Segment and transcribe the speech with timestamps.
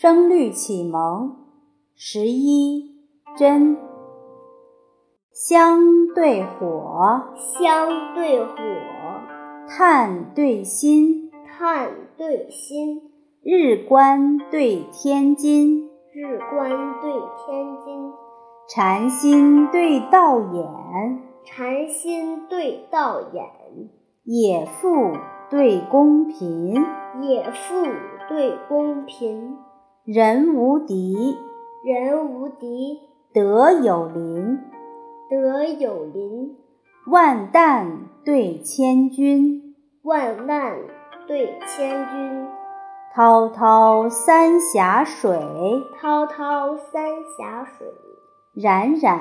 [0.00, 1.36] 声律启蒙
[1.94, 2.90] 十一
[3.36, 3.76] 真。
[5.30, 5.78] 香
[6.14, 8.54] 对火，香对火，
[9.68, 13.10] 炭对薪，炭对薪，
[13.42, 16.70] 日观对天津，日观
[17.02, 17.12] 对
[17.44, 18.10] 天津，
[18.70, 23.44] 禅心对道眼，禅心对道眼，
[24.24, 25.12] 野富
[25.50, 26.86] 对公贫，
[27.20, 27.84] 野富
[28.30, 29.58] 对公贫，
[30.04, 31.36] 人无敌，
[31.84, 33.00] 人无敌，
[33.34, 34.58] 德有邻。
[35.28, 36.56] 德有邻，
[37.06, 40.78] 万担对千钧，万难
[41.28, 42.48] 对千钧。
[43.14, 45.38] 滔滔三峡水，
[46.00, 47.04] 滔滔三
[47.36, 47.86] 峡水。
[48.54, 49.18] 冉冉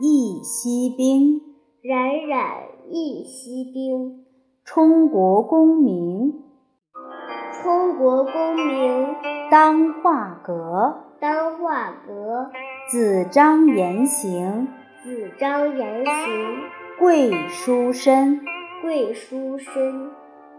[0.00, 1.42] 一溪冰，
[1.82, 4.24] 冉冉一溪冰。
[4.64, 6.42] 冲国功名，
[7.52, 9.31] 冲国功名。
[9.52, 12.50] 当画阁，当画阁。
[12.88, 14.66] 子张言行。
[15.04, 16.62] 子张言行，
[16.98, 18.40] 贵书生，
[18.80, 20.10] 贵书生，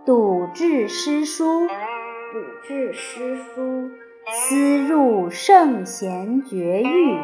[0.05, 1.73] 笃志诗书，笃
[2.67, 3.89] 志诗书，
[4.27, 7.17] 思入圣贤绝域，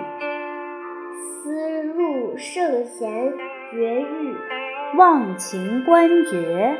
[1.13, 3.31] 思入圣贤
[3.71, 4.35] 绝域，
[4.97, 6.75] 忘情观绝，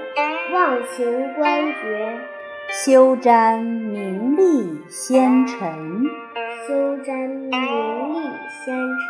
[0.51, 2.17] 忘情观绝，
[2.89, 6.03] 修瞻名利先尘，
[6.65, 8.19] 修瞻名利
[8.65, 9.05] 先尘。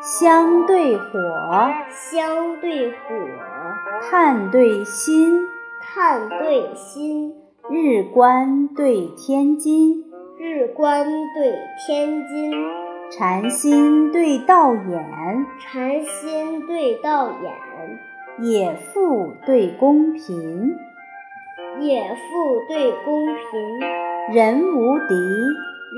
[0.00, 1.10] 香对火，
[1.90, 2.96] 香对火；
[4.08, 5.38] 炭对薪，
[5.82, 7.30] 炭对薪；
[7.68, 10.04] 日观对天津，
[10.38, 11.52] 日观对
[11.86, 12.52] 天津；
[13.10, 17.52] 禅心对道眼，禅心对道眼；
[18.42, 20.74] 野富对公贫，
[21.80, 25.14] 野富对公平；人无敌，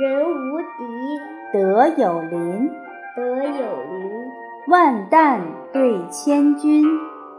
[0.01, 1.21] 人无敌；
[1.53, 2.71] 德有邻。
[3.15, 4.11] 德有邻，
[4.69, 5.41] 万担
[5.73, 6.85] 对千钧，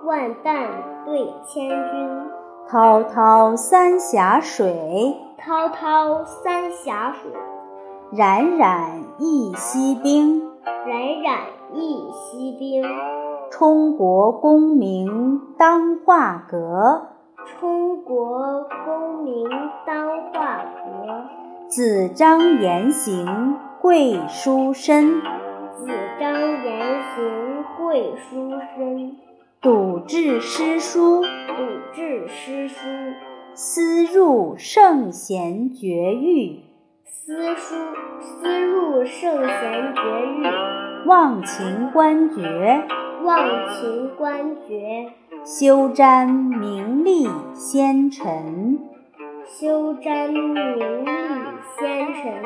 [0.06, 0.70] 万担
[1.06, 2.28] 对千钧。
[2.68, 7.31] 滔滔三峡水，滔滔三峡水。
[8.12, 10.42] 冉冉一溪冰，
[10.86, 11.38] 冉冉
[11.74, 12.84] 一溪冰。
[13.52, 17.08] 冲国功名当画阁，
[17.47, 19.50] 充国公名
[19.85, 21.25] 当画阁。
[21.69, 25.22] 子张言行贵书身。
[25.78, 25.88] 子
[26.19, 29.16] 张言行贵书身，
[29.62, 31.28] 笃志诗书，笃
[31.94, 32.75] 志诗书，
[33.53, 36.64] 思入圣贤绝域，
[37.06, 37.75] 思书
[38.19, 40.44] 思入圣贤绝域，
[41.06, 42.84] 忘情观绝，
[43.24, 45.12] 忘情观绝，
[45.50, 48.78] 修瞻名利先尘，
[49.46, 50.84] 修瞻名利
[51.80, 52.44] 先尘。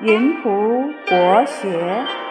[0.00, 2.27] 云仆国学。